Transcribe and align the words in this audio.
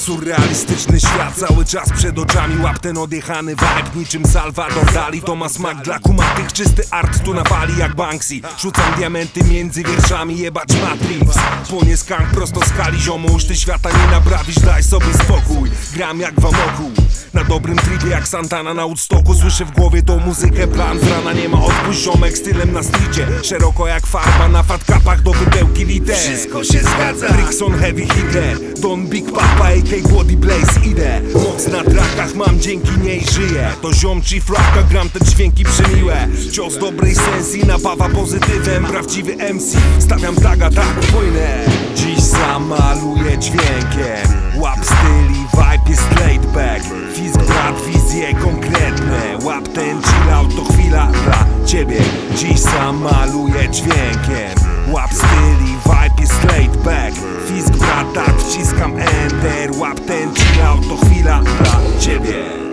Surrealistyczny 0.00 1.00
świat 1.00 1.34
cały 1.34 1.64
czas 1.64 1.92
przed 1.92 2.18
oczami 2.18 2.62
Łap 2.62 2.78
ten 2.78 2.98
odjechany 2.98 3.56
vibe 3.56 3.90
niczym 3.96 4.26
Salvador 4.26 4.92
Dali 4.92 5.22
To 5.22 5.36
ma 5.36 5.48
smak 5.48 5.82
dla 5.82 5.98
kumatych, 5.98 6.52
czysty 6.52 6.82
art 6.90 7.24
tu 7.24 7.34
nawali 7.34 7.78
jak 7.78 7.94
Banksy. 7.94 8.40
Rzucam 8.58 8.94
diamenty 8.96 9.44
między 9.44 9.82
wierszami, 9.82 10.38
jebać 10.38 10.68
Matrix. 10.82 11.38
Płonie 11.68 11.96
skank 11.96 12.30
prosto 12.30 12.60
z 12.60 12.72
kali 12.72 13.00
ziomuś 13.00 13.44
Ty 13.44 13.56
świata 13.56 13.88
nie 13.90 14.10
naprawisz, 14.10 14.58
daj 14.58 14.82
sobie 14.82 15.14
spokój. 15.14 15.70
Gram 15.94 16.20
jak 16.20 16.40
wamoku 16.40 16.90
na 17.34 17.44
dobrym 17.44 17.78
tripie 17.78 18.08
jak 18.08 18.28
Santana 18.28 18.74
na 18.74 18.86
Woodstocku. 18.86 19.34
Słyszę 19.34 19.64
w 19.64 19.70
głowie 19.70 20.02
tą 20.02 20.18
muzykę, 20.18 20.68
plan 20.68 20.98
z 21.00 21.06
rana 21.06 21.32
nie 21.32 21.48
ma 21.48 21.64
odpuść 21.64 22.00
ziomek 22.00 22.38
stylem 22.38 22.72
na 22.72 22.82
stricie 22.82 23.26
Szeroko 23.42 23.86
jak 23.86 24.06
farba 24.06 24.48
na 24.48 24.62
fatkapach 24.62 25.22
do 25.22 25.32
wypełki 25.32 25.79
Wszystko 26.14 26.64
się 26.64 26.78
zgadza. 26.78 27.26
Rickson 27.36 27.72
Heavy 27.72 28.00
Hitter. 28.00 28.58
Don 28.80 29.06
Big 29.06 29.32
Papa 29.32 29.68
AK 29.68 30.12
Body 30.12 30.36
Blaze 30.36 30.80
idę. 30.90 31.20
Moc 31.34 31.66
na 31.66 31.84
trakach 31.84 32.34
mam 32.34 32.60
dzięki 32.60 33.00
niej 33.00 33.24
żyję. 33.32 33.70
To 33.82 33.92
ziom 33.92 34.22
czy 34.22 34.40
flaka 34.40 34.82
gram 34.90 35.10
te 35.10 35.24
dźwięki 35.24 35.64
przemiłe. 35.64 36.28
Cios 36.52 36.78
dobrej 36.78 37.14
sensji 37.14 37.64
napawa 37.66 38.08
pozytywem. 38.08 38.84
Prawdziwy 38.84 39.36
MC 39.36 39.76
stawiam 39.98 40.36
taga 40.36 40.70
tak 40.70 40.94
płynę. 40.94 41.64
Dziś 41.94 42.20
zamaluję 42.20 43.38
dźwiękiem. 43.38 44.40
Łap 44.56 44.78
styli 44.84 45.40
vibe 45.52 45.90
jest 45.90 46.20
laid 46.20 46.46
back. 46.46 46.84
Fisk 47.14 47.38
brat 47.38 47.76
wizje 47.86 48.34
konkretne. 48.34 49.38
Łap 49.44 49.68
ten 49.68 50.02
chill 50.02 50.34
out 50.34 50.56
to 50.56 50.72
chwila 50.72 51.06
dla 51.06 51.66
ciebie. 51.66 52.00
Dziś 52.36 52.60
zamaluję 52.60 53.68
dźwiękiem. 53.70 54.70
Łap 54.92 55.10
styli, 55.12 55.72
vibe 55.84 55.89
jest 56.20 56.44
laid 56.44 56.76
back. 56.76 57.14
Fisk 57.46 57.76
brat, 57.76 58.12
tak 58.14 58.40
wciskam 58.40 58.92
enter. 58.96 59.70
Łap 59.78 60.00
ten 60.00 60.34
chill 60.34 60.88
to 60.88 60.96
chwila 60.96 61.42
dla 61.42 62.00
ciebie 62.00 62.69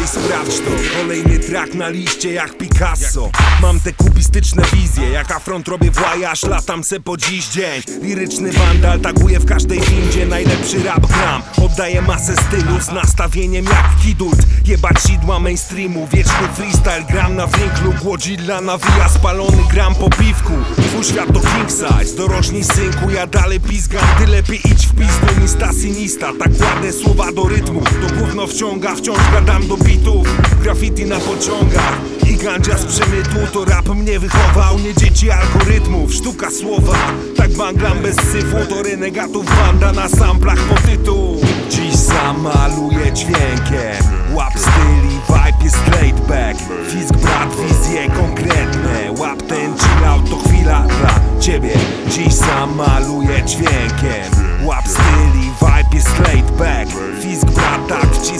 Lepiej 0.00 0.22
sprawdź 0.22 0.58
to, 0.58 0.98
kolejny 0.98 1.38
track 1.38 1.74
na 1.74 1.88
liście 1.88 2.32
jak 2.32 2.58
Picasso. 2.58 3.30
Mam 3.62 3.80
te 3.80 3.92
kubistyczne 3.92 4.62
wizje, 4.72 5.10
jak 5.10 5.30
afront 5.30 5.68
robię 5.68 5.90
włajaż 5.90 6.42
Latam 6.42 6.84
se 6.84 7.00
po 7.00 7.16
dziś 7.16 7.48
dzień. 7.48 7.82
Liryczny 8.02 8.52
wandal, 8.52 9.00
taguję 9.00 9.40
w 9.40 9.46
każdej 9.46 9.80
windzie 9.80 10.26
Najlepszy 10.26 10.82
rap 10.82 11.06
gram, 11.06 11.42
oddaję 11.64 12.02
masę 12.02 12.36
stylu 12.36 12.80
Z 12.80 12.92
nastawieniem 12.92 13.64
jak 13.64 13.96
kidult. 14.02 14.38
Jebać 14.66 15.02
sidła 15.02 15.38
mainstreamu, 15.38 16.08
wieczny 16.12 16.48
freestyle 16.54 17.04
Gram 17.10 17.36
na 17.36 17.46
winklu, 17.46 17.92
Głodzilla 18.02 18.60
nawija 18.60 19.08
Spalony 19.08 19.64
gram 19.70 19.94
po 19.94 20.10
piwku. 20.10 20.52
Twój 20.76 21.04
świat 21.04 21.26
to 21.26 21.40
king 21.40 21.70
size, 21.70 22.16
dorośnij 22.16 22.64
synku 22.64 23.10
Ja 23.10 23.26
dalej 23.26 23.60
pizgam, 23.60 24.04
ty 24.18 24.26
lepiej 24.26 24.60
idź 24.64 24.86
w 24.86 24.94
pizdu 24.94 25.40
Nista 25.42 25.72
sinista, 25.72 26.32
tak 26.38 26.50
ładne 26.60 26.92
słowa 26.92 27.32
do 27.32 27.48
rytmu 27.48 27.80
To 27.80 28.14
gówno 28.14 28.46
wciąga, 28.46 28.94
wciąż 28.94 29.18
gadam 29.32 29.68
do 29.68 29.76
bitów 29.90 30.26
Graffiti 30.62 31.04
na 31.04 31.18
pociągach 31.18 31.98
i 32.30 32.36
gandzia 32.36 32.78
z 32.78 32.84
przemytu 32.84 33.52
To 33.52 33.64
rap 33.64 33.88
mnie 33.88 34.18
wychował, 34.18 34.78
nie 34.78 34.94
dzieci 34.94 35.30
algorytmów 35.30 36.14
Sztuka 36.14 36.50
słowa, 36.50 36.98
tak 37.36 37.50
banglam 37.50 37.98
bez 37.98 38.16
syfu 38.16 38.56
To 38.68 38.82
renegatów 38.82 39.46
banda 39.46 39.92
na 39.92 40.08
samplach 40.08 40.58
po 40.58 40.74
tytuł 40.74 41.40
Dziś 41.70 41.94
zamaluję 41.94 43.12
dźwiękiem 43.12 44.20
Łap 44.34 44.52
styli, 44.58 45.20
vibe 45.28 45.64
jest 45.64 45.88
laid 45.88 46.20
back. 46.20 46.58
Fisk 46.88 47.14
brat, 47.14 47.48
wizje 47.56 48.10
konkretne 48.10 49.12
Łap 49.18 49.42
ten 49.42 49.74
chill 49.78 50.30
to 50.30 50.48
chwila 50.48 50.82
dla 50.82 51.40
ciebie. 51.40 51.70
Dziś 52.08 52.34
zamaluję 52.34 53.42
dźwiękiem 53.44 54.30
Łap 54.64 54.88
styli, 54.88 55.50
vibe 55.60 55.94
jest 55.94 56.18
laid 56.18 56.50
back. 56.50 56.90
Fisk 57.22 57.46
brat, 57.46 57.86
tak 57.88 58.06
wciskam 58.14 58.39